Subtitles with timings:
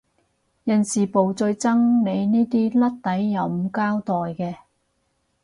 [0.63, 4.55] 人事部最憎你呢啲甩底又唔交代嘅